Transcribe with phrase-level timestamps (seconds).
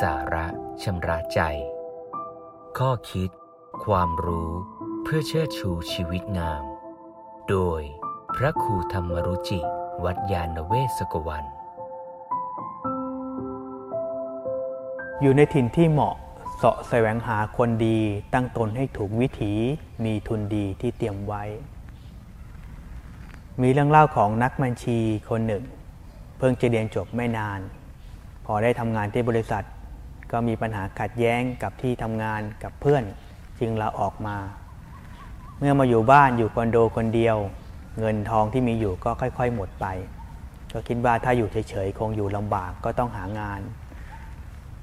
[0.00, 0.46] สาระ
[0.82, 1.40] ชำระใจ
[2.78, 3.30] ข้อคิด
[3.84, 4.50] ความรู้
[5.02, 6.64] เพื่อเชิดชูชีวิตงาม
[7.48, 7.80] โดย
[8.36, 9.60] พระครูธรรมรุจิ
[10.04, 11.44] วัดยาณเวศกวัน
[15.20, 16.14] อยู่ในถิ่นที่เหมาะ
[16.56, 17.98] เสาะแสวงหาคนดี
[18.34, 19.52] ตั้งตนให้ถูกวิถี
[20.04, 21.42] มีทุนดีที่เตรียมไว้
[23.60, 24.98] มีเรื่องเล่าของนักบัญชี
[25.30, 25.64] คนหนึ่ง
[26.38, 27.60] เพิ่งจะเรียนจบไม่นาน
[28.46, 29.64] พอได้ทำงานที่บริษัท
[30.32, 33.04] ก็มีปัญหาขัดแย้งกับที่ทำงานกับเพื่อน
[33.60, 34.36] จึงลาออกมา
[35.58, 37.36] เมื่อมาอยู่บ้านอยู่คอนโดคนเดียว
[37.98, 39.86] เงินทองที่มีอยู่ก็ค่อย ๆ หมดไป
[40.72, 43.60] ก็คิดว่าถ้าอยู่เฉยๆคงอยู่ลำบากก็ต้องหางาน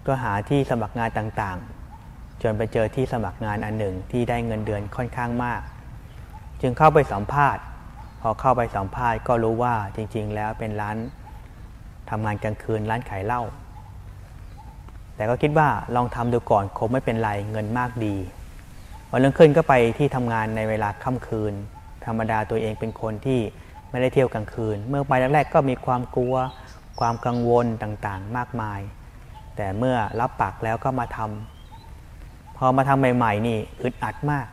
[0.07, 5.61] ก็หาที่สมัครงานต่างๆ จนไปเจอที่สมัครงานอันหนึ่งที่ได้เงินเดือนค่อนข้างมาก
[6.61, 7.63] จึงเข้าไปสัมภาษณ์
[8.21, 10.97] พอเข้าไปสัมภาษณ์ก็รู้ว่าจริงๆ แล้วเป็นร้าน
[12.09, 13.41] ทำงานกลางคืนร้านขายเหล้า
[15.19, 18.15] แต่ก็คิดว่าลองทำดูก่อนคงไม่เป็นไรเงินมากดี
[19.11, 21.53] วันรุ่งขึ้นก็ไปที่ทำงานในเวลาค่ำคืน
[22.05, 23.39] ธรรมดาตัวเองเป็นคนที่
[23.89, 26.35] ไม่ได้เที่ยวกลางคืน เมื่อไปแรกๆก็มีความกลัว
[26.99, 28.79] ความกังวลต่างๆ มากมาย
[29.55, 34.45] แต่เมื่อรับปากแล้วก็มาทำพอมาทำใหม่ๆนี่อึดอัดมาก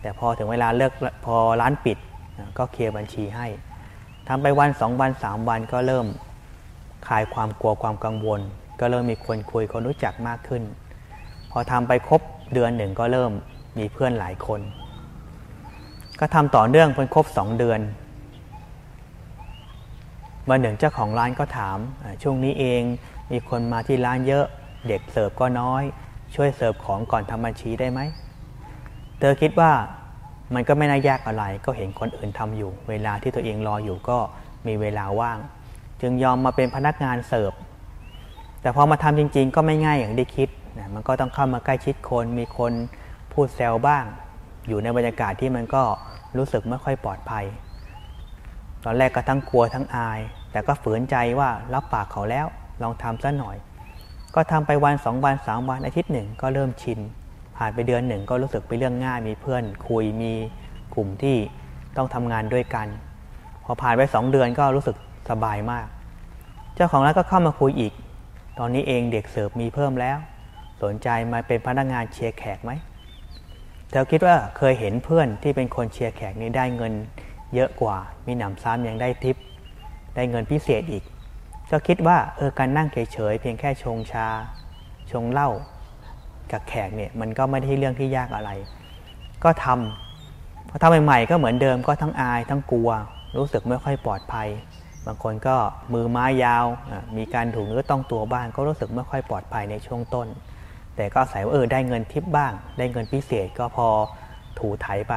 [0.00, 0.92] แต่พอถึงเวลาเลิก
[1.24, 1.98] พอร้านปิด
[2.58, 3.46] ก็เคลียร์บัญชีให้
[4.28, 6.06] ทำไปวันสองวันสามวันก็เริ่ม
[7.08, 8.40] คลายความกลัวความกังวล
[8.80, 10.62] ก็เริ่มมีคนคุยคนรู้จักมากขึ้น
[11.50, 12.20] พอทำไปครบ
[12.54, 13.32] เดือนหนึ่งก็เริ่ม
[13.78, 14.60] มีเพื่อนหลายคน
[16.20, 17.80] ก็ทำต่อเนื่องเป็นครบสองเดือน
[20.50, 21.78] วันหนึ่งเจ้าของร้านก็ถาม
[22.22, 22.82] ช่วงนี้เอง
[23.32, 24.44] มีคนมาที่ร้านเยอะ
[24.88, 25.82] เด็กเสิร์ฟก็น้อย
[26.34, 28.00] ช่วยเสิร์ฟของก่อนทำบัญชีได้ไหม
[29.18, 29.72] เธอคิดว่า
[30.54, 34.18] มันก็ไม่น่ายากอะไร ก็เห็นคนอื่นทำอยู่ เวลาที่ตัวเองรออยู่ก็
[34.66, 35.38] มีเวลาว่าง
[36.00, 37.52] จึงยอมมาเป็นพนักงานเสิร์ฟ
[38.62, 42.72] แต่พอมาทำจริง ๆ ก็ไม่ง่ายอย่างที่คิดนะมันก็ต้องเข้ามาใกล้ชิดคน มีคน
[43.32, 44.04] พูดแซวบ้าง
[44.68, 45.82] อยู่ในบรรยากาศที่มันก็
[46.36, 47.44] รู้สึกไม่ค่อยปลอดภัย
[48.84, 50.20] ตอนแรกก็ทั้งกลัวทั้งอาย
[50.52, 52.46] แต่ก็ฝืนใจว่ารับปากเขาแล้ว
[52.82, 53.56] ลองทำซะหน่อย
[54.34, 56.98] ก็ทำไปวันสองวันสามวันอาทิตย์หนึ่งก็เริ่มชิน
[57.56, 60.32] ผ่านไปเดือนหนึ่งก็รู้สึกไปเรื่องง่าย มีเพื่อนคุยมี
[60.94, 61.36] กลุ่มที่
[61.96, 62.86] ต้องทำงานด้วยกัน
[63.64, 64.96] พอผ่านไปสองเดือนก็รู้สึก
[65.30, 65.86] สบายมาก
[66.74, 67.92] เจ้าของร้านก็เข้ามาคุยอีก
[68.58, 70.18] ตอนนี้เองเด็กเสิร์ฟมีเพิ่มแล้ว
[70.82, 72.72] สนใจมาเป็นพนักงานเชียร์แขกไหม
[73.90, 76.92] เธอคิดว่าเคยเห็นเพื่อนที่เป็นคนเชียร์แขกนี้ได้เงิน
[77.54, 79.36] เยอะกว่า มีหนำซ้ำยังได้ทิป
[80.14, 81.04] ได้เงินพิเศษอีก
[81.70, 84.28] ก็คิดว่าเออการนั่งเฉยๆเพียงแค่ชงชา
[85.10, 85.50] ชงเหล้า
[86.52, 88.50] กับแขกเนี่ยมันก็ไม่ได้เรื่องที่ยากอะไร
[89.44, 92.90] ก็ทำพอทำใหม่ๆก็เหมือนเดิมก็ทั้งอายทั้งกลัว
[93.36, 94.48] รู้สึกไม่ค่อยปลอดภัย
[95.10, 95.56] บางคนก็
[95.94, 96.66] มือไม้ยาว
[97.16, 100.26] มีการถูกเนื้อต้องตัวบ้าง ก็รู้สึกไม่ค่อยปลอดภัยในช่วงต้น
[100.96, 103.88] แต่ก็อาศัยว่าเออได้เงินทิปบ้าง ได้เงินพิเศษก็พอ
[104.58, 105.14] ถูถ่ายไป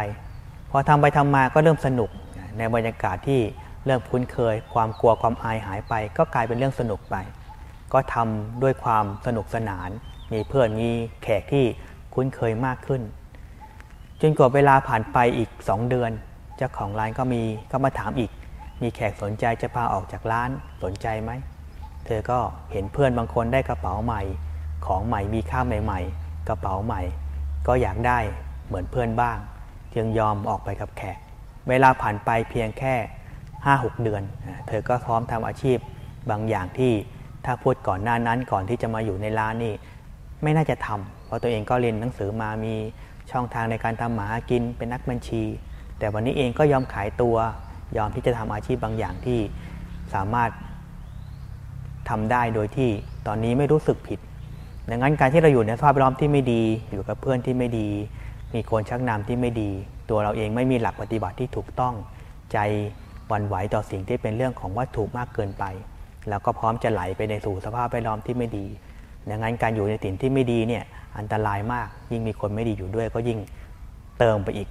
[0.72, 2.10] พอทำไปทำมาก็เริ่มสนุก
[2.58, 3.42] ในบรรยากาศที่
[3.86, 7.16] เริ่มคุ้นเคย ความกลัวความอายหายไป ก็กลายเป็นเรื่องสนุกไป
[7.94, 9.90] ก็ทำด้วยความสนุกสนาน
[10.34, 10.90] มีเพื่อนมี
[11.24, 11.66] แขกที่
[12.14, 13.02] คุ้นเคยมากขึ้น
[14.22, 16.12] จนกว่าเวลาผ่านไปอีก 2 เดือน
[16.58, 17.42] เจ้าของร้านก็มี
[17.72, 18.32] ก็มาถามอีก
[18.82, 20.50] มีแขกสนใจจะพาออกจากร้าน
[20.84, 21.32] สนใจไหม
[22.06, 22.40] เธอก็
[22.72, 24.22] เห็นเพื่อนบางคนได้กระเป๋าใหม่
[24.86, 27.02] ของใหม่มีค่าใหม่ ๆ กระเป๋าใหม่
[27.68, 28.20] ก็อยากได้
[28.68, 29.38] เหมือนเพื่อนบ้าง
[29.96, 31.18] จึงยอมออกไปกับแขก
[31.70, 32.96] เวลาผ่านไปเพียงแค่
[33.66, 34.24] 5-6 เดือน
[34.68, 35.78] เธอก็พร้อมทำอาชีพ
[36.30, 36.94] บางอย่างที่
[37.46, 39.74] ถ้าพูดก่อนหน้านั้นก่อนที่จะมาอยู่ในร้านนี่
[40.44, 42.76] ไม่น่าจะทำเพราะตัวเองก็เรียนหนังสือมามี
[43.32, 45.44] ช่องทางในการทำหมากินเป็นนักบัญชี
[46.00, 47.38] แต่วันนี้เองก็ยอมขายตัว
[47.98, 49.40] ยอมที่จะทำอาชีพบางอย่างที่
[50.14, 50.52] สามารถ
[52.10, 52.90] ทำได้โดยที่
[53.28, 54.20] ตอนนี้ไม่รู้สึกผิด
[54.90, 57.90] ดังนั้นการที่เราอยู่ในสภาพแวดล้อมที่ไม่ดี อยู่กับเพื่อนที่ไม่ดี
[58.54, 59.70] มีคนชักนำที่ไม่ดี
[60.10, 61.94] ตัวเราเองไม่มีหลักปฏิบัติที่ถูกต้อง
[62.52, 62.58] ใจ
[63.32, 65.64] วันไหวต่อสิ่งที่เป็นเรื่องของวัตถุมากเกินไป
[66.30, 68.66] แล้วก็พร้อมจะไหลไปในสู่สภาพแวดล้อมที่ไม่ดี
[69.30, 70.84] ดังนั้นการอยู่ในถิ่นที่ไม่ดีเนี่ย
[71.18, 73.40] อันตรายมาก ยิ่งมีคนไม่ดีอยู่ด้วยก็ยิ่ง
[74.20, 74.68] เติมไปอีก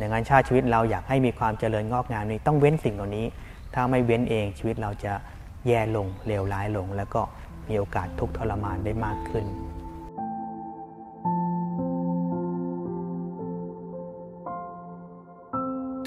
[0.00, 3.26] ดังนั้นชาติชีวิตเราอยากให้มีความเจริญงอกงามนี้ต้องเว้นสิ่งเหล่านี้
[3.74, 5.12] ถ้าไม่เว้นเองชีวิตเราจะ
[5.66, 7.22] แย่ลงเลวร้ายลง แล้วก็
[7.68, 9.46] มีโอกาสทุกทรมานได้มากขึ้น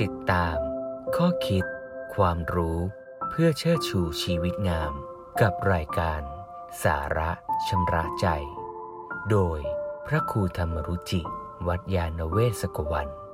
[0.02, 0.58] ติดตาม
[1.16, 1.66] ข้อคิด
[2.16, 2.80] ความรู้
[3.30, 4.92] เพื่อเชิดชูชีวิตงาม
[5.42, 6.22] กับรายการ
[6.84, 7.32] สาระ
[7.68, 8.28] ชำระใจ
[9.32, 9.60] โดย
[10.08, 11.22] พระครูธรรมรุจิ
[11.68, 13.25] วัดยาณเวศกวัน